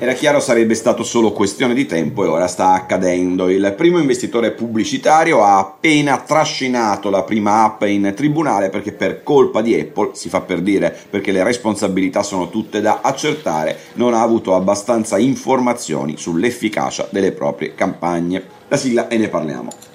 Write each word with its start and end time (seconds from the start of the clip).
Era 0.00 0.12
chiaro 0.12 0.38
sarebbe 0.38 0.76
stato 0.76 1.02
solo 1.02 1.32
questione 1.32 1.74
di 1.74 1.84
tempo 1.84 2.22
e 2.22 2.28
ora 2.28 2.46
sta 2.46 2.72
accadendo. 2.72 3.48
Il 3.48 3.74
primo 3.76 3.98
investitore 3.98 4.52
pubblicitario 4.52 5.42
ha 5.42 5.58
appena 5.58 6.18
trascinato 6.18 7.10
la 7.10 7.24
prima 7.24 7.64
app 7.64 7.82
in 7.82 8.12
tribunale 8.14 8.70
perché 8.70 8.92
per 8.92 9.24
colpa 9.24 9.60
di 9.60 9.74
Apple, 9.74 10.10
si 10.12 10.28
fa 10.28 10.40
per 10.40 10.60
dire 10.60 10.96
perché 11.10 11.32
le 11.32 11.42
responsabilità 11.42 12.22
sono 12.22 12.48
tutte 12.48 12.80
da 12.80 13.00
accertare, 13.02 13.76
non 13.94 14.14
ha 14.14 14.22
avuto 14.22 14.54
abbastanza 14.54 15.18
informazioni 15.18 16.16
sull'efficacia 16.16 17.08
delle 17.10 17.32
proprie 17.32 17.74
campagne. 17.74 18.40
La 18.68 18.76
sigla 18.76 19.08
e 19.08 19.18
ne 19.18 19.26
parliamo. 19.26 19.87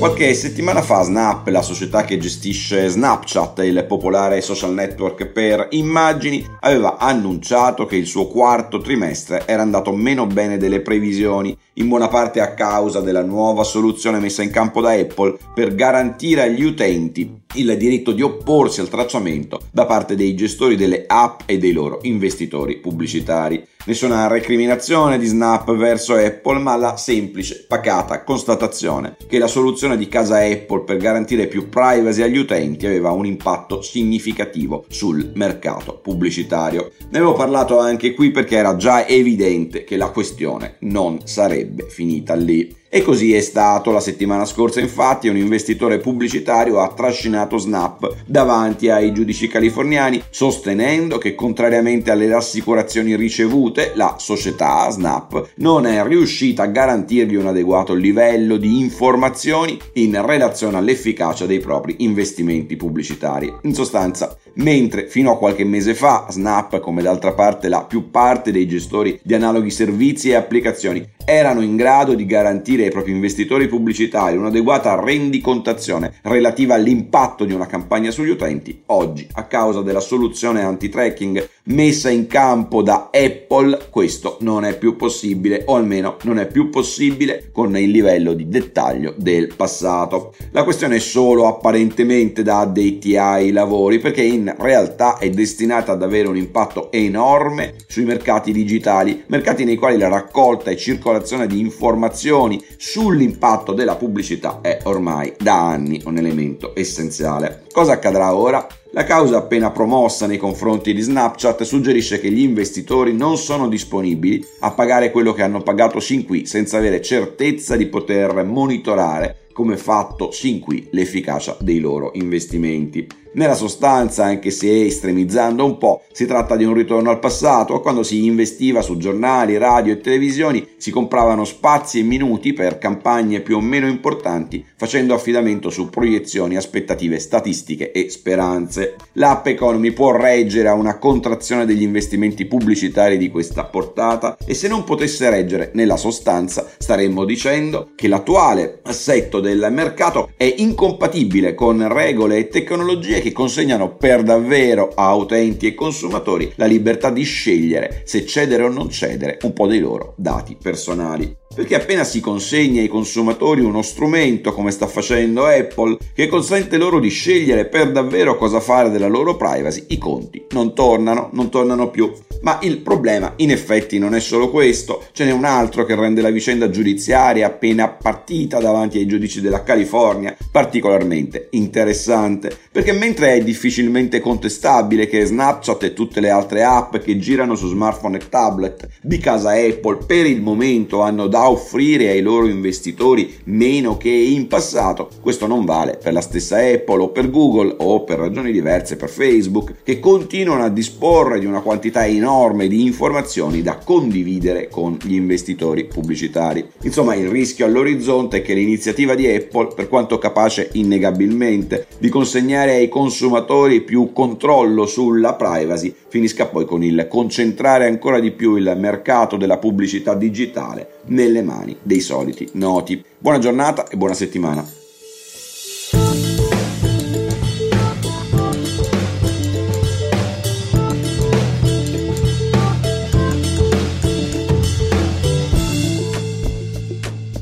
Qualche 0.00 0.32
settimana 0.32 0.80
fa 0.80 1.02
Snap, 1.02 1.46
la 1.48 1.60
società 1.60 2.04
che 2.04 2.16
gestisce 2.16 2.88
Snapchat, 2.88 3.58
il 3.58 3.84
popolare 3.86 4.40
social 4.40 4.72
network 4.72 5.26
per 5.26 5.66
immagini, 5.72 6.42
aveva 6.60 6.96
annunciato 6.96 7.84
che 7.84 7.96
il 7.96 8.06
suo 8.06 8.26
quarto 8.26 8.78
trimestre 8.78 9.42
era 9.44 9.60
andato 9.60 9.92
meno 9.92 10.24
bene 10.24 10.56
delle 10.56 10.80
previsioni, 10.80 11.54
in 11.74 11.88
buona 11.88 12.08
parte 12.08 12.40
a 12.40 12.54
causa 12.54 13.00
della 13.00 13.22
nuova 13.22 13.62
soluzione 13.62 14.20
messa 14.20 14.42
in 14.42 14.50
campo 14.50 14.80
da 14.80 14.92
Apple 14.92 15.36
per 15.54 15.74
garantire 15.74 16.44
agli 16.44 16.64
utenti 16.64 17.38
il 17.54 17.76
diritto 17.76 18.12
di 18.12 18.22
opporsi 18.22 18.80
al 18.80 18.88
tracciamento 18.88 19.60
da 19.70 19.84
parte 19.84 20.14
dei 20.14 20.34
gestori 20.34 20.76
delle 20.76 21.04
app 21.06 21.40
e 21.46 21.58
dei 21.58 21.72
loro 21.72 21.98
investitori 22.02 22.76
pubblicitari. 22.76 23.66
Nessuna 23.82 24.28
recriminazione 24.28 25.18
di 25.18 25.26
Snap 25.26 25.74
verso 25.74 26.14
Apple, 26.14 26.58
ma 26.58 26.76
la 26.76 26.96
semplice, 26.96 27.64
pacata 27.66 28.22
constatazione 28.22 29.16
che 29.26 29.38
la 29.38 29.46
soluzione 29.46 29.89
di 29.96 30.08
casa 30.08 30.38
Apple 30.38 30.84
per 30.84 30.96
garantire 30.96 31.46
più 31.46 31.68
privacy 31.68 32.22
agli 32.22 32.38
utenti 32.38 32.86
aveva 32.86 33.10
un 33.10 33.26
impatto 33.26 33.82
significativo 33.82 34.84
sul 34.88 35.32
mercato 35.34 35.98
pubblicitario. 36.02 36.92
Ne 37.10 37.18
avevo 37.18 37.34
parlato 37.34 37.78
anche 37.78 38.14
qui 38.14 38.30
perché 38.30 38.56
era 38.56 38.76
già 38.76 39.06
evidente 39.06 39.84
che 39.84 39.96
la 39.96 40.10
questione 40.10 40.76
non 40.80 41.20
sarebbe 41.24 41.86
finita 41.88 42.34
lì. 42.34 42.78
E 42.92 43.02
così 43.02 43.32
è 43.34 43.40
stato. 43.40 43.92
La 43.92 44.00
settimana 44.00 44.44
scorsa, 44.44 44.80
infatti, 44.80 45.28
un 45.28 45.36
investitore 45.36 45.98
pubblicitario 45.98 46.80
ha 46.80 46.92
trascinato 46.92 47.56
Snap 47.56 48.16
davanti 48.26 48.88
ai 48.88 49.12
giudici 49.12 49.46
californiani, 49.46 50.20
sostenendo 50.28 51.16
che, 51.16 51.36
contrariamente 51.36 52.10
alle 52.10 52.28
rassicurazioni 52.28 53.14
ricevute, 53.14 53.92
la 53.94 54.16
società 54.18 54.90
Snap 54.90 55.50
non 55.58 55.86
è 55.86 56.04
riuscita 56.04 56.64
a 56.64 56.66
garantirgli 56.66 57.36
un 57.36 57.46
adeguato 57.46 57.94
livello 57.94 58.56
di 58.56 58.80
informazioni 58.80 59.78
in 59.94 60.20
relazione 60.26 60.76
all'efficacia 60.76 61.46
dei 61.46 61.60
propri 61.60 61.94
investimenti 61.98 62.74
pubblicitari. 62.74 63.54
In 63.62 63.74
sostanza, 63.74 64.36
mentre 64.54 65.06
fino 65.06 65.30
a 65.30 65.38
qualche 65.38 65.62
mese 65.62 65.94
fa 65.94 66.26
Snap, 66.28 66.80
come 66.80 67.02
d'altra 67.02 67.34
parte 67.34 67.68
la 67.68 67.84
più 67.84 68.10
parte 68.10 68.50
dei 68.50 68.66
gestori 68.66 69.16
di 69.22 69.34
analoghi 69.34 69.70
servizi 69.70 70.30
e 70.30 70.34
applicazioni, 70.34 71.08
erano 71.30 71.60
in 71.60 71.76
grado 71.76 72.14
di 72.14 72.26
garantire 72.26 72.84
ai 72.84 72.90
propri 72.90 73.12
investitori 73.12 73.68
pubblicitari 73.68 74.36
un'adeguata 74.36 75.00
rendicontazione 75.00 76.14
relativa 76.22 76.74
all'impatto 76.74 77.44
di 77.44 77.52
una 77.52 77.66
campagna 77.66 78.10
sugli 78.10 78.30
utenti, 78.30 78.82
oggi, 78.86 79.28
a 79.34 79.44
causa 79.44 79.80
della 79.82 80.00
soluzione 80.00 80.62
anti-tracking 80.62 81.48
messa 81.64 82.10
in 82.10 82.26
campo 82.26 82.82
da 82.82 83.10
Apple, 83.12 83.78
questo 83.90 84.38
non 84.40 84.64
è 84.64 84.76
più 84.76 84.96
possibile, 84.96 85.62
o 85.66 85.76
almeno 85.76 86.16
non 86.22 86.40
è 86.40 86.48
più 86.48 86.68
possibile 86.68 87.50
con 87.52 87.76
il 87.76 87.90
livello 87.90 88.32
di 88.32 88.48
dettaglio 88.48 89.14
del 89.16 89.54
passato. 89.54 90.34
La 90.50 90.64
questione 90.64 90.96
è 90.96 91.00
solo 91.00 91.46
apparentemente 91.46 92.42
da 92.42 92.58
addetti 92.58 93.16
ai 93.16 93.52
lavori, 93.52 94.00
perché 94.00 94.22
in 94.22 94.52
realtà 94.58 95.18
è 95.18 95.30
destinata 95.30 95.92
ad 95.92 96.02
avere 96.02 96.26
un 96.26 96.36
impatto 96.36 96.90
enorme 96.90 97.74
sui 97.86 98.04
mercati 98.04 98.50
digitali, 98.50 99.22
mercati 99.28 99.62
nei 99.62 99.76
quali 99.76 99.96
la 99.96 100.08
raccolta 100.08 100.72
e 100.72 100.76
circolazione 100.76 101.18
di 101.46 101.60
informazioni 101.60 102.62
sull'impatto 102.76 103.72
della 103.72 103.96
pubblicità 103.96 104.60
è 104.60 104.78
ormai 104.84 105.34
da 105.38 105.68
anni 105.68 106.02
un 106.04 106.16
elemento 106.16 106.72
essenziale. 106.74 107.64
Cosa 107.72 107.92
accadrà 107.92 108.34
ora? 108.34 108.66
La 108.92 109.04
causa 109.04 109.36
appena 109.36 109.70
promossa 109.70 110.26
nei 110.26 110.36
confronti 110.36 110.92
di 110.92 111.00
Snapchat 111.00 111.62
suggerisce 111.62 112.18
che 112.18 112.28
gli 112.28 112.40
investitori 112.40 113.12
non 113.12 113.36
sono 113.36 113.68
disponibili 113.68 114.44
a 114.60 114.72
pagare 114.72 115.12
quello 115.12 115.32
che 115.32 115.42
hanno 115.42 115.62
pagato 115.62 116.00
sin 116.00 116.24
qui 116.24 116.44
senza 116.44 116.78
avere 116.78 117.00
certezza 117.00 117.76
di 117.76 117.86
poter 117.86 118.42
monitorare 118.42 119.40
come 119.52 119.76
fatto 119.76 120.32
sin 120.32 120.58
qui 120.58 120.88
l'efficacia 120.90 121.56
dei 121.60 121.78
loro 121.78 122.10
investimenti. 122.14 123.06
Nella 123.32 123.54
sostanza, 123.54 124.24
anche 124.24 124.50
se 124.50 124.86
estremizzando 124.86 125.64
un 125.64 125.78
po', 125.78 126.02
si 126.10 126.26
tratta 126.26 126.56
di 126.56 126.64
un 126.64 126.74
ritorno 126.74 127.10
al 127.10 127.20
passato, 127.20 127.80
quando 127.80 128.02
si 128.02 128.24
investiva 128.24 128.82
su 128.82 128.96
giornali, 128.96 129.56
radio 129.56 129.92
e 129.92 130.00
televisioni, 130.00 130.66
si 130.76 130.90
compravano 130.90 131.44
spazi 131.44 132.00
e 132.00 132.02
minuti 132.02 132.52
per 132.52 132.78
campagne 132.78 133.40
più 133.40 133.56
o 133.56 133.60
meno 133.60 133.86
importanti, 133.86 134.64
facendo 134.76 135.14
affidamento 135.14 135.70
su 135.70 135.90
proiezioni, 135.90 136.56
aspettative 136.56 137.20
statistiche 137.20 137.92
e 137.92 138.10
speranze. 138.10 138.79
L'app 139.14 139.46
Economy 139.46 139.92
può 139.92 140.16
reggere 140.16 140.68
a 140.68 140.74
una 140.74 140.98
contrazione 140.98 141.66
degli 141.66 141.82
investimenti 141.82 142.46
pubblicitari 142.46 143.18
di 143.18 143.30
questa 143.30 143.64
portata 143.64 144.36
e 144.44 144.54
se 144.54 144.68
non 144.68 144.84
potesse 144.84 145.28
reggere 145.30 145.70
nella 145.74 145.96
sostanza 145.96 146.66
staremmo 146.78 147.24
dicendo 147.24 147.90
che 147.94 148.08
l'attuale 148.08 148.80
assetto 148.84 149.40
del 149.40 149.68
mercato 149.70 150.30
è 150.36 150.54
incompatibile 150.58 151.54
con 151.54 151.86
regole 151.92 152.38
e 152.38 152.48
tecnologie 152.48 153.20
che 153.20 153.32
consegnano 153.32 153.96
per 153.96 154.22
davvero 154.22 154.92
a 154.94 155.14
utenti 155.14 155.66
e 155.66 155.74
consumatori 155.74 156.52
la 156.56 156.66
libertà 156.66 157.10
di 157.10 157.22
scegliere 157.22 158.02
se 158.04 158.24
cedere 158.26 158.64
o 158.64 158.68
non 158.68 158.90
cedere 158.90 159.38
un 159.42 159.52
po' 159.52 159.66
dei 159.66 159.80
loro 159.80 160.14
dati 160.16 160.56
personali. 160.60 161.39
Perché 161.60 161.74
appena 161.74 162.04
si 162.04 162.20
consegna 162.20 162.80
ai 162.80 162.88
consumatori 162.88 163.60
uno 163.60 163.82
strumento, 163.82 164.54
come 164.54 164.70
sta 164.70 164.86
facendo 164.86 165.44
Apple, 165.44 165.98
che 166.14 166.26
consente 166.26 166.78
loro 166.78 166.98
di 166.98 167.10
scegliere 167.10 167.66
per 167.66 167.92
davvero 167.92 168.38
cosa 168.38 168.60
fare 168.60 168.88
della 168.88 169.08
loro 169.08 169.36
privacy, 169.36 169.84
i 169.88 169.98
conti 169.98 170.46
non 170.52 170.74
tornano, 170.74 171.28
non 171.34 171.50
tornano 171.50 171.90
più. 171.90 172.10
Ma 172.40 172.58
il 172.62 172.78
problema 172.78 173.34
in 173.36 173.50
effetti 173.50 173.98
non 173.98 174.14
è 174.14 174.20
solo 174.20 174.48
questo, 174.48 175.04
ce 175.12 175.26
n'è 175.26 175.30
un 175.32 175.44
altro 175.44 175.84
che 175.84 175.94
rende 175.94 176.22
la 176.22 176.30
vicenda 176.30 176.70
giudiziaria 176.70 177.48
appena 177.48 177.88
partita 177.88 178.58
davanti 178.58 178.96
ai 178.96 179.04
giudici 179.04 179.42
della 179.42 179.62
California 179.62 180.34
particolarmente 180.50 181.48
interessante, 181.50 182.56
perché 182.72 182.92
mentre 182.92 183.34
è 183.34 183.42
difficilmente 183.42 184.20
contestabile 184.20 185.06
che 185.06 185.26
Snapchat 185.26 185.82
e 185.82 185.92
tutte 185.92 186.20
le 186.20 186.30
altre 186.30 186.64
app 186.64 186.96
che 186.96 187.18
girano 187.18 187.54
su 187.54 187.68
smartphone 187.68 188.16
e 188.16 188.28
tablet 188.30 188.88
di 189.02 189.18
casa 189.18 189.50
Apple 189.50 189.98
per 190.06 190.24
il 190.24 190.40
momento 190.40 191.02
hanno 191.02 191.26
dato 191.26 191.48
offrire 191.50 192.08
ai 192.08 192.20
loro 192.20 192.46
investitori 192.46 193.34
meno 193.44 193.96
che 193.96 194.08
in 194.08 194.46
passato, 194.46 195.08
questo 195.20 195.46
non 195.46 195.64
vale 195.64 195.98
per 196.02 196.12
la 196.12 196.20
stessa 196.20 196.56
Apple 196.58 197.02
o 197.02 197.08
per 197.10 197.30
Google 197.30 197.74
o 197.78 198.04
per 198.04 198.18
ragioni 198.18 198.52
diverse 198.52 198.96
per 198.96 199.08
Facebook, 199.08 199.74
che 199.82 200.00
continuano 200.00 200.64
a 200.64 200.68
disporre 200.68 201.38
di 201.38 201.46
una 201.46 201.60
quantità 201.60 202.06
enorme 202.06 202.68
di 202.68 202.84
informazioni 202.84 203.62
da 203.62 203.76
condividere 203.76 204.68
con 204.68 204.98
gli 205.02 205.14
investitori 205.14 205.84
pubblicitari. 205.84 206.64
Insomma, 206.82 207.14
il 207.14 207.28
rischio 207.28 207.66
all'orizzonte 207.66 208.38
è 208.38 208.42
che 208.42 208.54
l'iniziativa 208.54 209.14
di 209.14 209.26
Apple, 209.26 209.74
per 209.74 209.88
quanto 209.88 210.18
capace 210.18 210.70
innegabilmente 210.72 211.86
di 211.98 212.08
consegnare 212.08 212.74
ai 212.74 212.88
consumatori 212.88 213.80
più 213.82 214.12
controllo 214.12 214.86
sulla 214.86 215.34
privacy, 215.34 215.94
finisca 216.08 216.46
poi 216.46 216.64
con 216.64 216.82
il 216.82 217.06
concentrare 217.08 217.86
ancora 217.86 218.20
di 218.20 218.30
più 218.30 218.56
il 218.56 218.74
mercato 218.78 219.36
della 219.36 219.58
pubblicità 219.58 220.14
digitale 220.14 220.98
nelle 221.40 221.42
mani 221.42 221.76
dei 221.82 222.00
soliti 222.00 222.48
noti. 222.52 223.02
Buona 223.18 223.38
giornata 223.38 223.88
e 223.88 223.96
buona 223.96 224.14
settimana. 224.14 224.78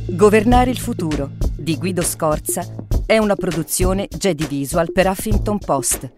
Governare 0.06 0.70
il 0.70 0.78
futuro 0.78 1.30
di 1.56 1.76
Guido 1.76 2.02
Scorza 2.02 2.66
è 3.06 3.18
una 3.18 3.36
produzione 3.36 4.08
Jedi 4.08 4.46
Visual 4.46 4.90
per 4.90 5.06
Huffington 5.06 5.58
Post. 5.58 6.10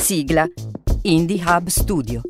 Sigla 0.00 0.46
Indie 1.02 1.42
Hub 1.44 1.66
Studio. 1.66 2.22